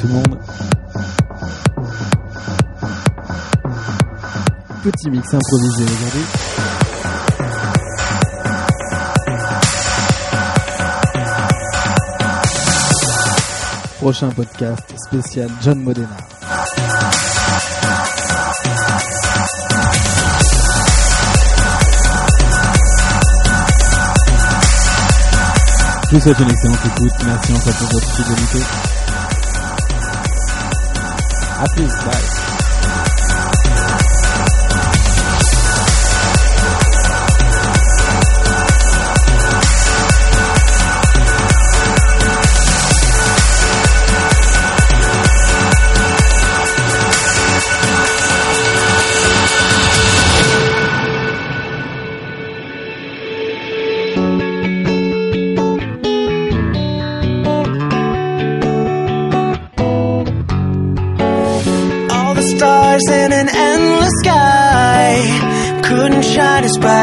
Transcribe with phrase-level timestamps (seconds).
[0.00, 0.38] tout le monde.
[4.84, 6.24] Petit mix improvisé aujourd'hui.
[13.98, 16.06] Prochain podcast spécial John Modena.
[26.10, 27.12] Je vous souhaite une excellente écoute.
[27.26, 28.58] Merci encore pour votre fidélité.
[31.60, 32.47] A plus, bye.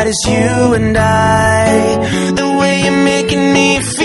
[0.06, 2.32] As you and I.
[2.36, 4.05] The way you're making me feel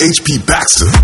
[0.00, 0.99] HP Baxter.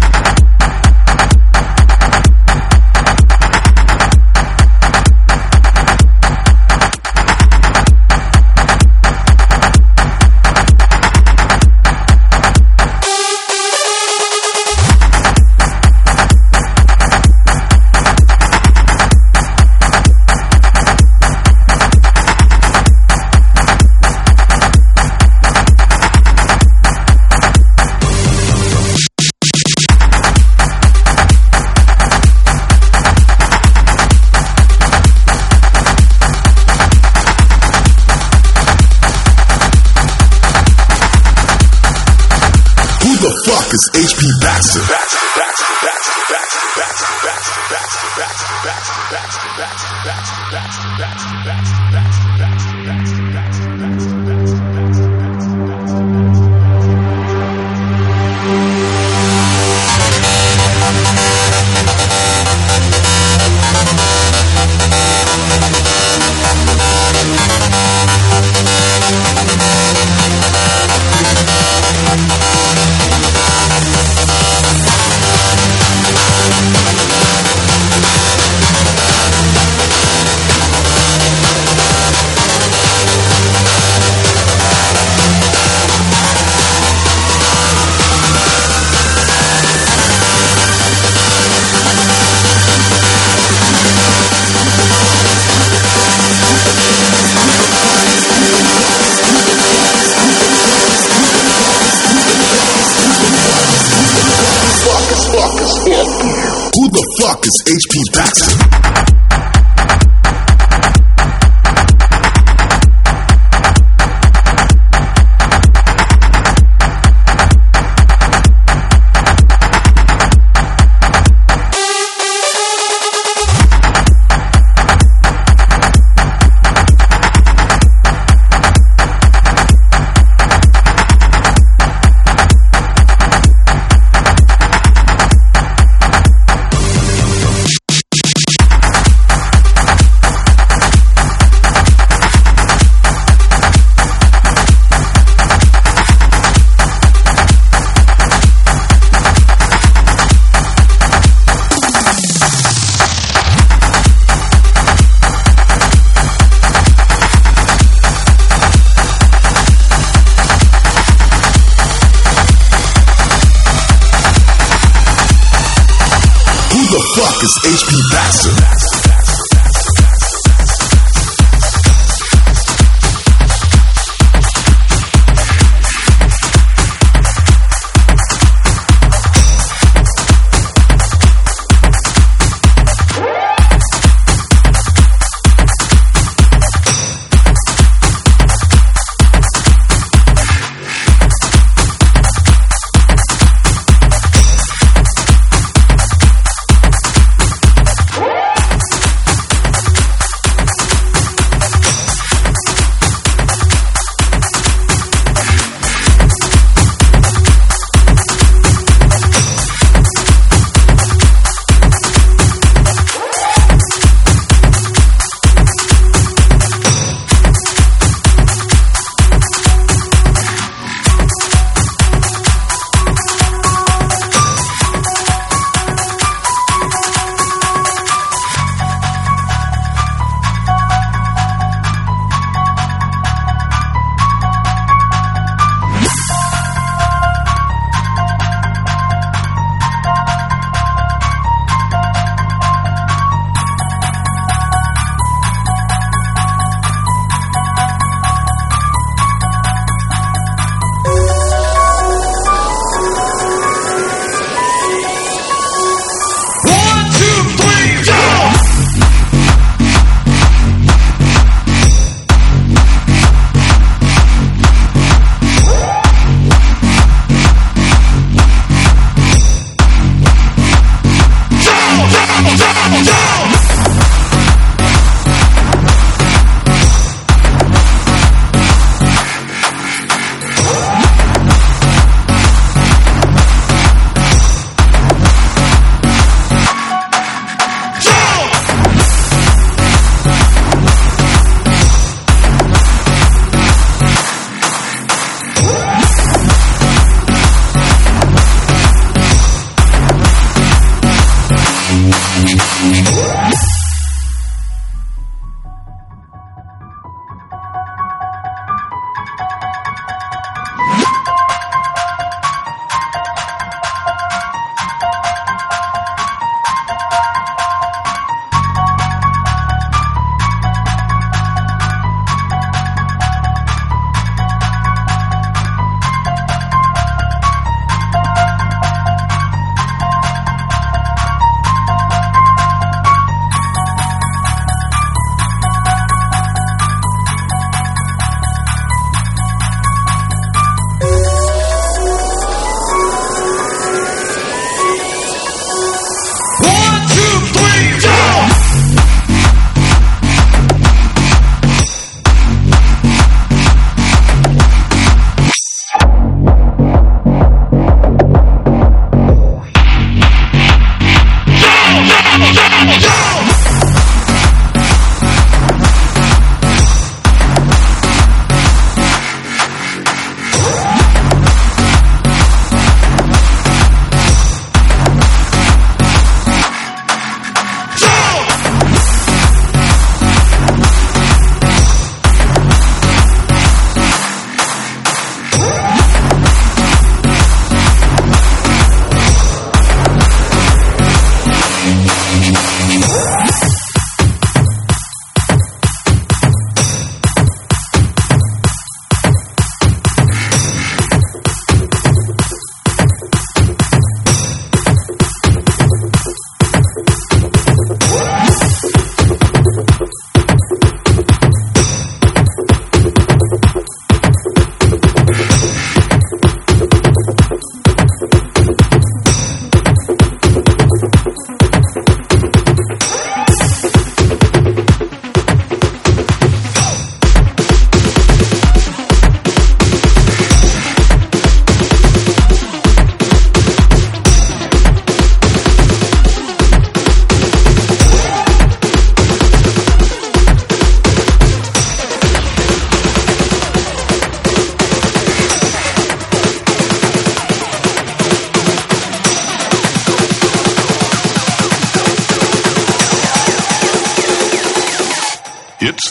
[167.67, 168.76] HP Baxter?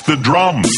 [0.02, 0.70] the drums.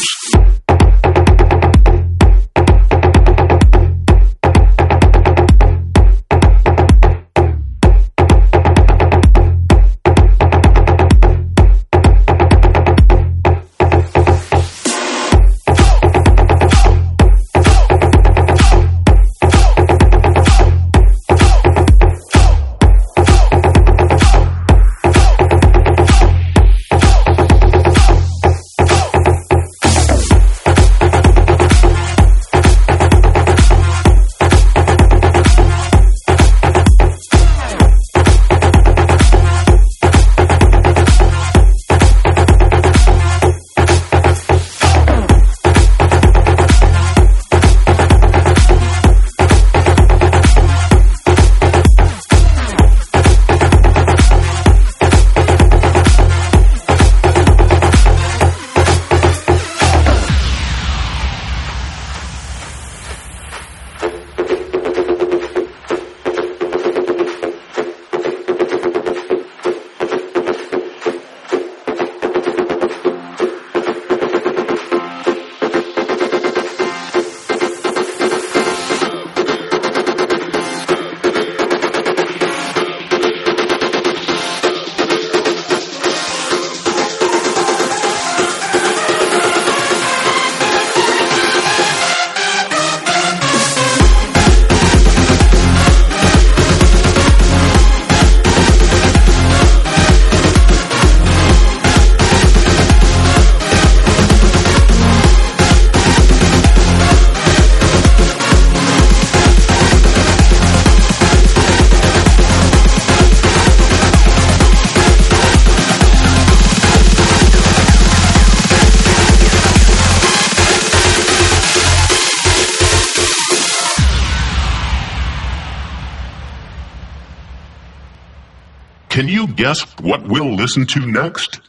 [129.58, 131.60] Guess what we'll listen to next?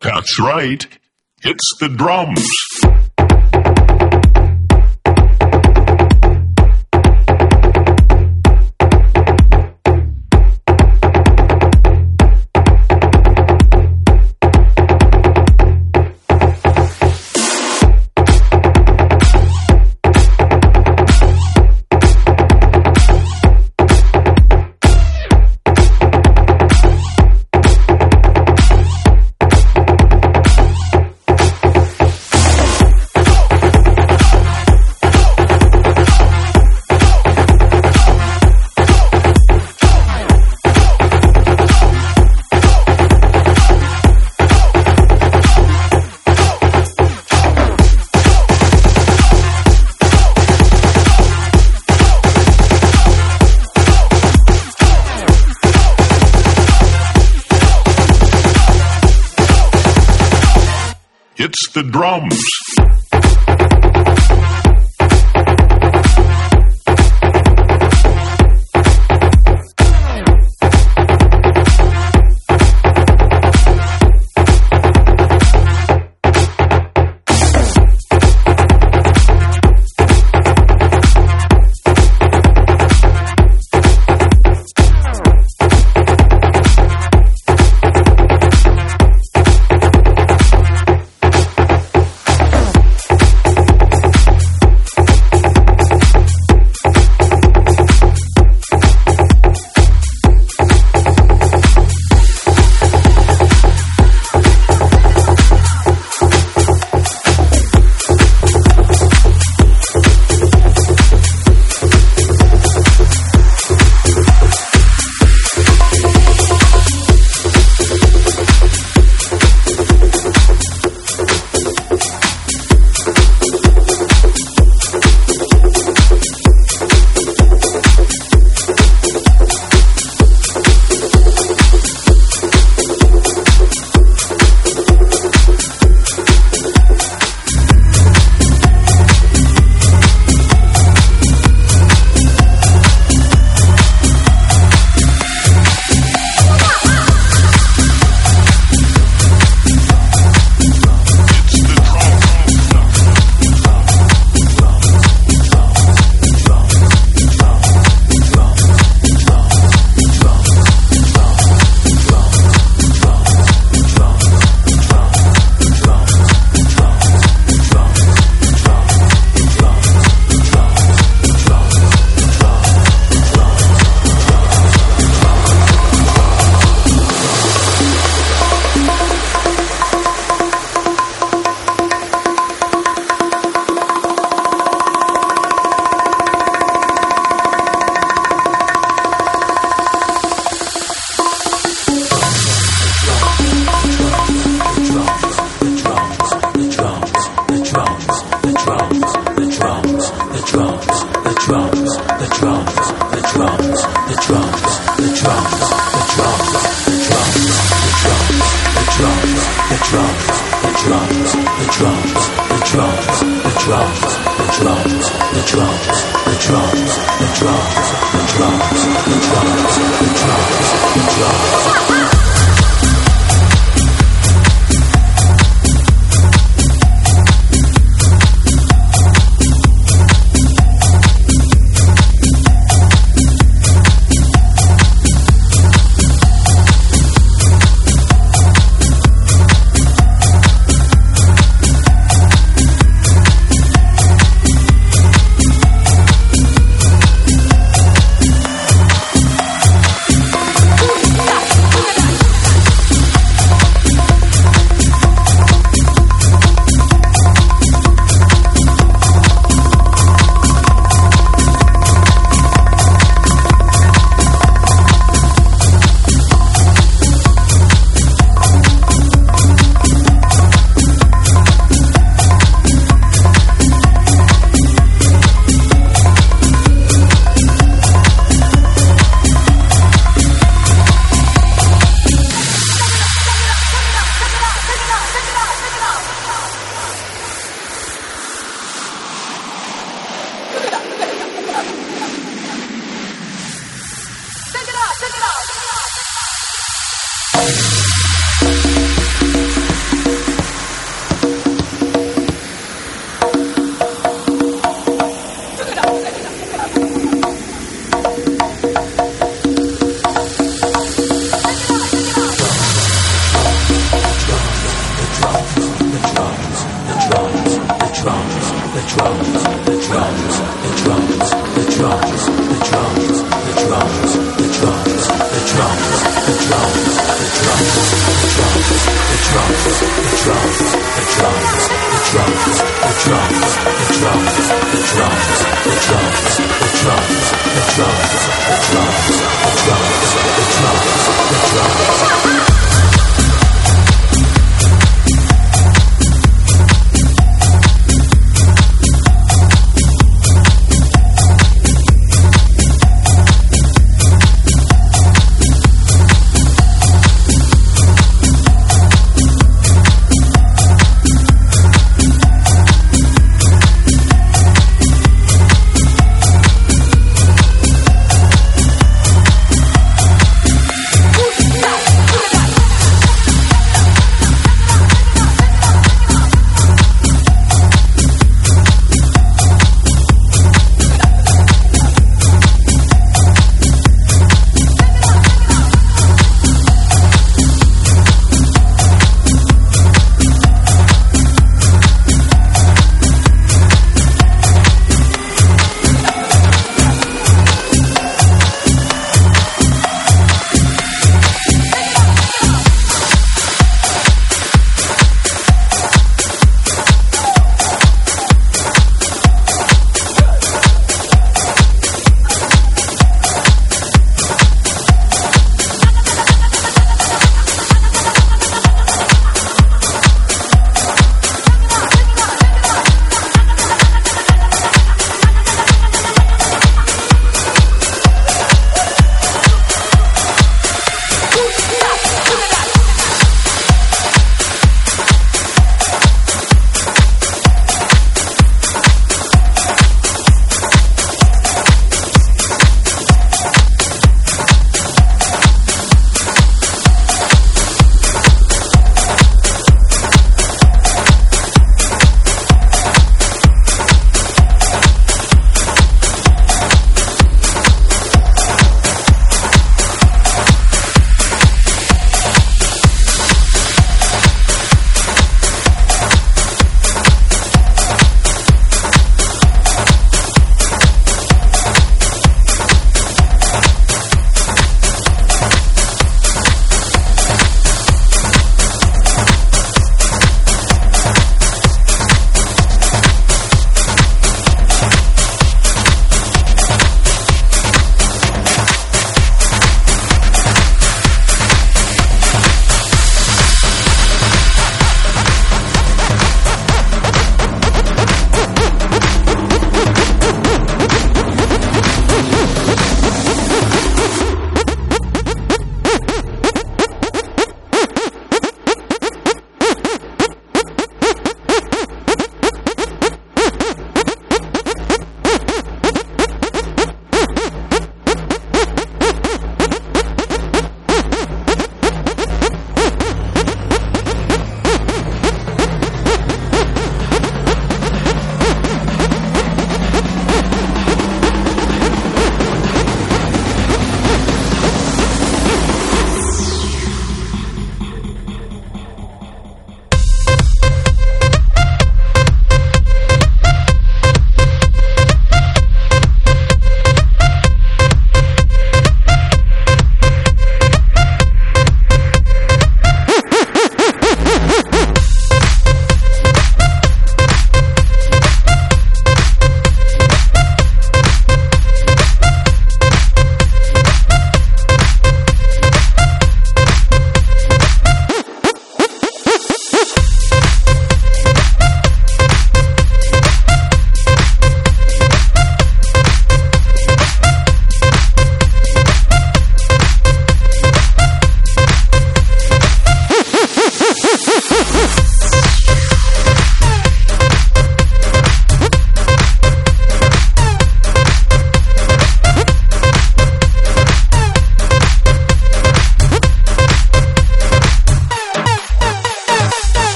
[0.00, 0.86] That's right.
[1.42, 2.48] It's the drums.
[61.52, 62.40] It's the drums.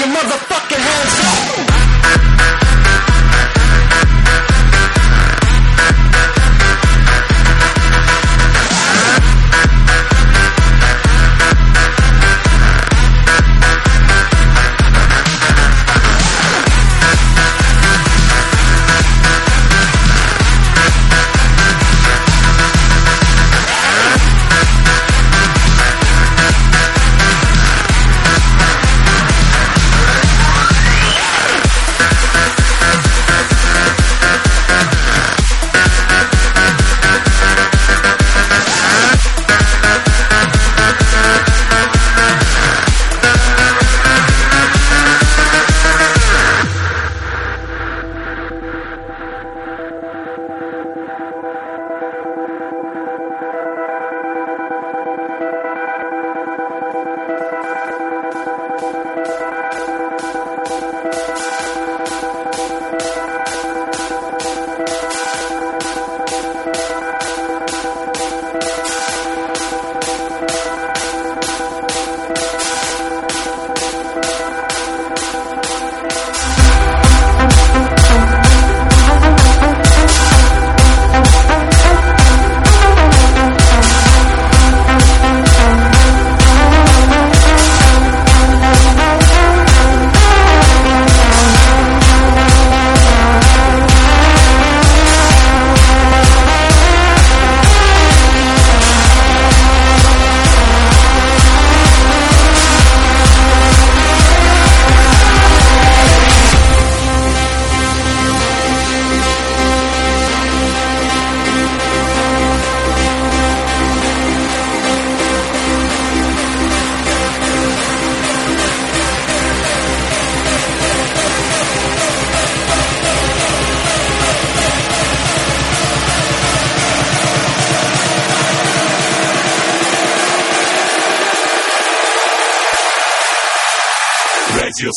[0.00, 1.69] Your motherfucking hands up.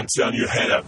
[0.00, 0.84] And turn your head up.